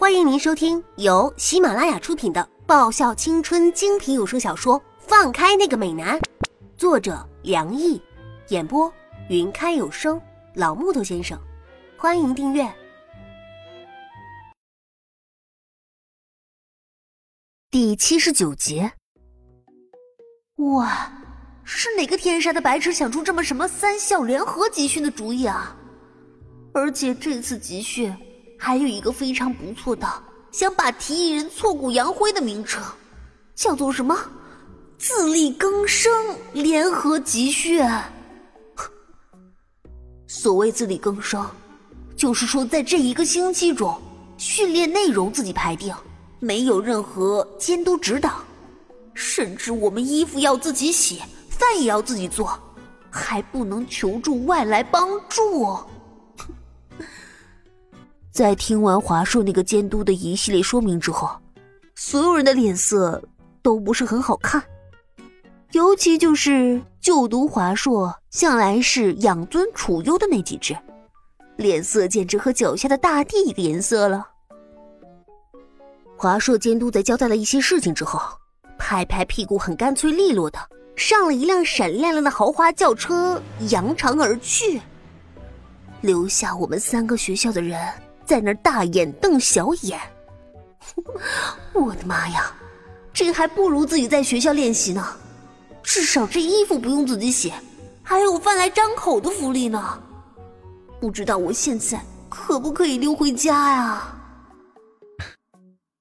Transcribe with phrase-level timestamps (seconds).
[0.00, 6.18] 欢迎您收听由喜马拉雅出品的爆笑青春精品有声小说《放开那个美男》，
[6.74, 8.00] 作者梁毅，
[8.48, 8.90] 演播
[9.28, 10.18] 云开有声
[10.54, 11.38] 老木头先生。
[11.98, 12.66] 欢迎订阅
[17.70, 18.90] 第七十九集。
[20.56, 21.12] 哇，
[21.62, 25.76] 是哪个天杀的白痴想出这么什么三校联合集训的主意啊？
[26.72, 28.16] 而且这次集训
[28.62, 30.06] 还有一个非常不错的，
[30.52, 32.84] 想把提议人挫骨扬灰的名称，
[33.54, 34.14] 叫做什么
[34.98, 36.12] “自力更生
[36.52, 37.82] 联合集训”。
[40.28, 41.42] 所谓自力更生，
[42.14, 43.98] 就是说在这一个星期中，
[44.36, 45.94] 训练内容自己排定，
[46.38, 48.44] 没有任何监督指导，
[49.14, 52.60] 甚至我们衣服要自己洗，饭也要自己做，
[53.08, 55.78] 还不能求助外来帮助。
[58.30, 61.30] 在听完华硕那个监督的一系列说明之后，
[61.96, 63.22] 所有人的脸色
[63.60, 64.62] 都不是很好看，
[65.72, 70.76] 尤其就是就读华硕向来是养尊处优的那几只，
[71.56, 74.28] 脸色简直和脚下的大地一个颜色了。
[76.16, 78.20] 华硕监督在交代了一些事情之后，
[78.78, 80.58] 拍拍屁股，很干脆利落的
[80.94, 84.80] 上了一辆闪亮亮的豪华轿车，扬长而去，
[86.00, 87.76] 留下我们三个学校的人。
[88.30, 89.98] 在那儿大眼瞪小眼，
[91.74, 92.54] 我的妈呀，
[93.12, 95.04] 这还不如自己在学校练习呢，
[95.82, 97.52] 至少这衣服不用自己洗，
[98.04, 100.00] 还有饭来张口的福利呢。
[101.00, 104.16] 不知道我现在可不可以溜回家呀？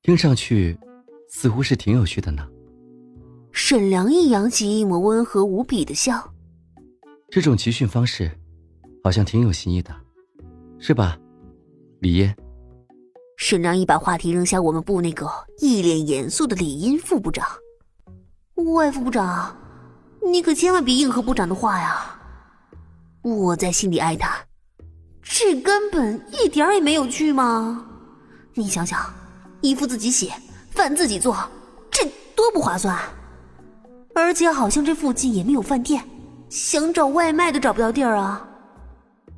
[0.04, 0.78] 听上去
[1.32, 2.48] 似乎是挺有趣的呢。
[3.52, 6.32] 沈良一扬起一抹温和无比的笑，
[7.32, 8.32] 这种集训方式
[9.04, 9.92] 好像挺有新意的，
[10.78, 11.18] 是吧？
[12.00, 12.34] 李嫣，
[13.36, 17.46] 沈良一把话题扔向我们部那个一脸严肃的李英副部长。
[18.74, 19.54] 外副部长，
[20.26, 22.18] 你可千万别应和部长的话呀！
[23.22, 24.32] 我在心里哀叹，
[25.22, 27.86] 这根本一点也没有趣吗？
[28.54, 28.98] 你想想，
[29.60, 30.32] 衣服自己洗，
[30.72, 31.36] 饭自己做，
[31.92, 32.98] 这多不划算！
[34.16, 36.02] 而且好像这附近也没有饭店，
[36.50, 38.48] 想找外卖都找不到地儿啊。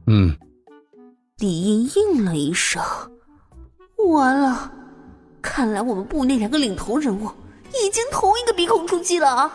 [0.05, 0.37] 嗯。
[1.41, 2.79] 李英应了一声，
[4.09, 4.71] 完了，
[5.41, 7.31] 看来我们部那两个领头人物
[7.69, 9.51] 已经同一个鼻孔出气了啊！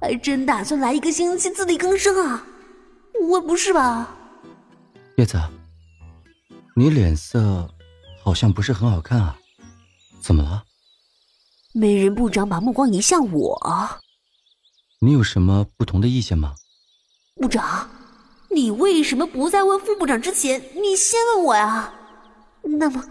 [0.00, 2.42] 还真打算来一个星期自力更生啊？
[3.28, 4.16] 我不是吧？
[5.18, 5.38] 叶子，
[6.74, 7.68] 你脸色
[8.24, 9.36] 好像不是很好看啊，
[10.22, 10.64] 怎么了？
[11.74, 13.60] 美人部长把目光移向我，
[15.00, 16.54] 你有什么不同的意见吗？
[17.34, 17.86] 部长。
[18.50, 21.92] 你为什么不在问副部长之前，你先问我呀？
[22.62, 23.04] 那么，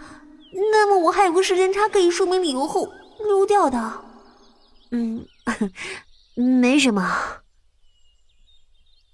[0.72, 4.02] 那么我还有个时间差可以说明理由后溜掉的。
[4.92, 5.26] 嗯，
[6.62, 7.42] 没什么。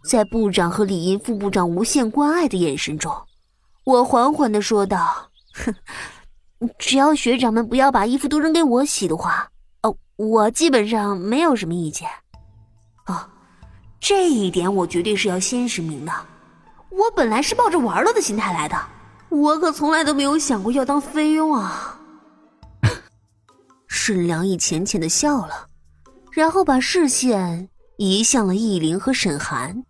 [0.09, 3.11] 在部长和李英副部长无限关爱的眼神中，
[3.83, 5.75] 我缓缓的说道：“哼，
[6.79, 9.51] 只要学长们不要把衣服都扔给我洗的话，
[9.83, 12.09] 哦，我基本上没有什么意见。”
[14.01, 14.03] 啊。
[14.03, 16.11] 这一点我绝对是要先声明的。
[16.89, 18.75] 我本来是抱着玩乐的心态来的，
[19.29, 21.99] 我可从来都没有想过要当菲佣啊。
[23.87, 25.67] 沈良义浅浅的笑了，
[26.31, 29.83] 然后把视线移向了易林和沈寒。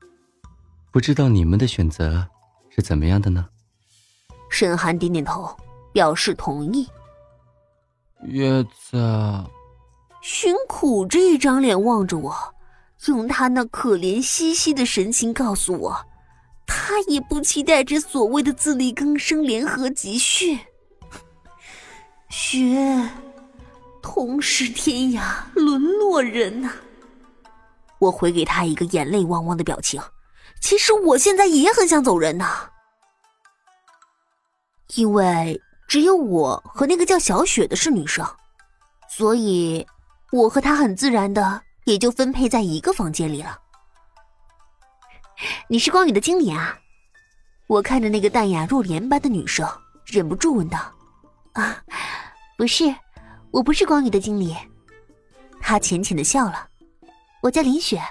[0.92, 2.28] 不知道你们的选择
[2.70, 3.48] 是怎么样的呢？
[4.50, 5.56] 沈寒点点头，
[5.94, 6.88] 表示同意。
[8.28, 9.44] 叶子，
[10.22, 12.36] 寻苦着一张脸望着我。
[13.08, 16.06] 用他那可怜兮兮的神情告诉我，
[16.68, 20.60] 他也不期待这所谓的自力更生联合集训。
[22.30, 23.10] 学，
[24.02, 26.70] 同是天涯沦落人呐！
[28.00, 30.02] 我回给他一个眼泪汪汪的表情。
[30.62, 32.70] 其实我现在也很想走人呐，
[34.96, 38.26] 因为只有我和那个叫小雪的是女生，
[39.10, 39.86] 所以
[40.32, 41.64] 我和她很自然的。
[41.86, 43.60] 也就分配在一个房间里了。
[45.68, 46.78] 你是光宇的经理啊？
[47.68, 49.68] 我看着那个淡雅若莲般的女生，
[50.06, 50.92] 忍不住问道
[51.54, 51.84] ：“啊，
[52.58, 52.94] 不是，
[53.50, 54.56] 我不是光宇的经理。”
[55.60, 56.68] 她浅浅的笑了
[57.42, 58.02] ：“我叫林雪，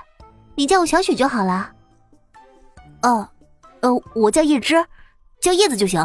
[0.54, 1.72] 你叫我小雪就好了。
[3.02, 3.28] ”“哦，
[3.80, 4.84] 呃，我叫叶芝，
[5.40, 6.04] 叫叶子就行。”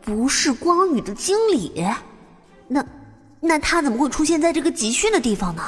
[0.00, 1.84] 不是光宇的经理，
[2.66, 2.82] 那
[3.40, 5.62] 那他怎么会出现在这个集训的地方呢？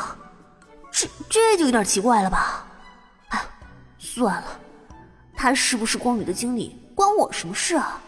[1.01, 2.67] 这这就有点奇怪了吧？
[3.29, 3.41] 哎，
[3.99, 4.61] 算了，
[5.35, 7.99] 他是不是光宇的经理，关我什么事啊？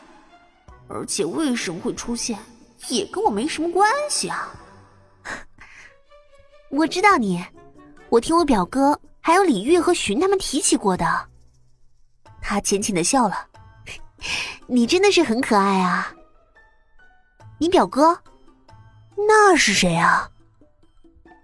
[0.88, 2.38] 而且为什么会出现，
[2.88, 4.52] 也跟我没什么关系啊。
[6.68, 7.42] 我知道你，
[8.10, 11.28] 我听我表哥还有李玉和寻他们提起过的。
[12.42, 13.46] 他浅浅的笑了，
[14.68, 16.12] 你真的是很可爱啊。
[17.58, 18.20] 你表哥，
[19.16, 20.28] 那是谁啊？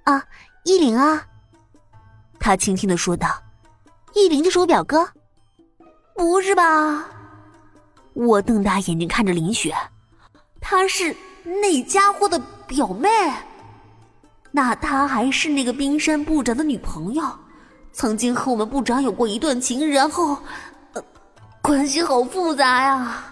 [0.04, 0.22] 啊，
[0.64, 1.24] 依琳啊。
[2.40, 3.28] 他轻轻的说道
[4.14, 5.08] ：“依林就是我表哥。”
[6.16, 7.08] 不是吧？
[8.14, 9.72] 我瞪大眼睛看着林雪，
[10.60, 11.14] 她是
[11.44, 12.36] 那家伙的
[12.66, 13.08] 表妹。
[14.50, 17.22] 那她还是那个冰山部长的女朋友，
[17.92, 20.36] 曾经和我们部长有过一段情，然后，
[21.62, 23.24] 关系好复杂呀。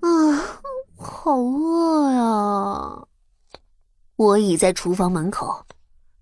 [0.00, 0.08] 啊，
[0.98, 3.06] 好饿呀！
[4.16, 5.64] 我倚在厨房门口，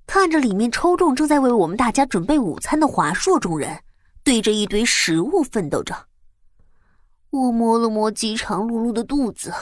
[0.08, 3.78] 看着里面抽中正在为我们大家准备午餐的华硕众人，
[4.25, 5.94] 对着一堆食物奋斗着。
[7.28, 9.52] 我摸了摸饥肠辘辘的肚子，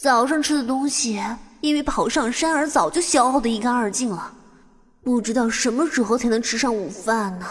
[0.00, 1.22] 早上吃的东西
[1.60, 4.32] 因为跑上山而早就消耗的一干二净了，
[5.04, 7.46] 不知道什么时候才能吃上午饭呢。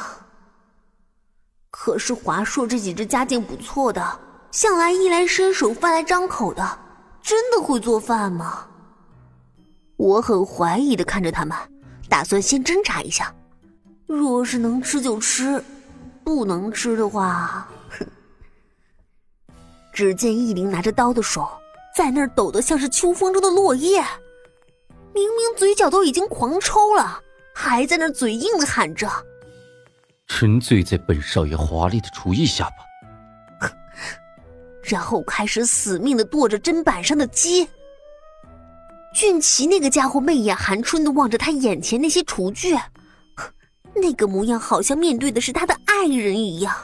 [1.72, 4.20] 可是华硕这几只家境不错的，
[4.52, 6.78] 向来衣来伸手饭来张口的，
[7.22, 8.68] 真的会做饭吗？
[9.96, 11.58] 我很怀疑的看着他们，
[12.10, 13.34] 打算先侦查一下，
[14.06, 15.64] 若是能吃就吃，
[16.24, 17.68] 不能吃的话。
[19.92, 21.48] 只见易灵拿着刀的手
[21.96, 24.04] 在那儿抖得像是秋风中的落叶，
[25.14, 27.22] 明明嘴角都已经狂抽了，
[27.54, 29.10] 还在那嘴硬的喊着
[30.28, 33.70] ：“沉醉在本少爷华丽的厨艺下吧。
[34.84, 37.68] ”然后开始死命的剁着砧板上的鸡。
[39.16, 42.76] 俊奇那个家伙媚眼含春的望着他眼前那些厨具，
[43.96, 46.76] 那个模样好像面对的是他的爱人一样，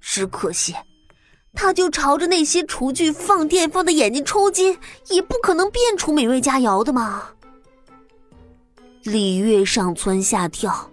[0.00, 0.74] 只可惜。
[1.52, 4.76] 他就朝着那些厨具放电放的眼睛抽筋，
[5.10, 7.24] 也不可能变出美味佳肴的嘛。
[9.02, 10.90] 李月上蹿下跳，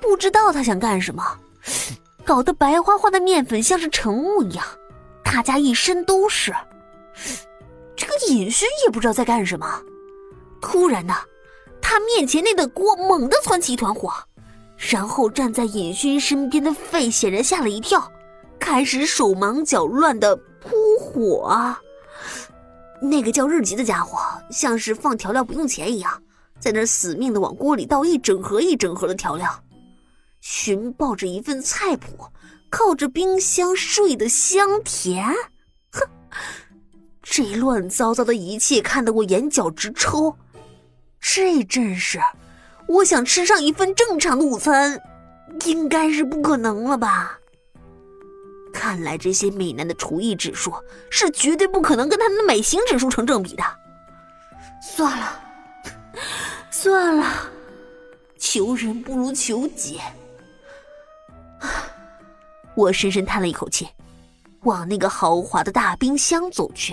[0.00, 1.22] 不知道他想干什么，
[2.24, 4.64] 搞得白花花的面粉像是晨雾一样，
[5.24, 6.54] 大家一身都是。
[8.00, 9.82] 这个尹勋也不知道在干什么，
[10.58, 11.14] 突然呢，
[11.82, 14.10] 他面前那个锅猛地窜起一团火，
[14.90, 18.10] 然后站在尹勋身边的费显然吓了一跳。
[18.58, 21.76] 开始手忙脚乱的扑火！
[23.02, 24.18] 那个叫日吉的家伙
[24.50, 26.22] 像是放调料不用钱一样，
[26.58, 29.62] 在那死命的往锅里倒一整盒一整盒的调料。
[30.40, 32.28] 寻抱着一份菜谱，
[32.70, 35.34] 靠着冰箱睡得香甜。
[37.32, 40.36] 这乱糟糟的一切看得我眼角直抽。
[41.20, 42.18] 这阵势，
[42.88, 45.00] 我想吃上一份正常的午餐，
[45.64, 47.38] 应该是不可能了吧？
[48.72, 50.74] 看来这些美男的厨艺指数
[51.08, 53.62] 是绝对不可能跟他们的美型指数成正比的。
[54.82, 55.40] 算了，
[56.72, 57.48] 算了，
[58.38, 60.00] 求人不如求己。
[62.74, 63.88] 我深深叹了一口气，
[64.62, 66.92] 往那个豪华的大冰箱走去。